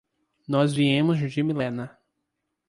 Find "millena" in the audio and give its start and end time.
1.43-1.95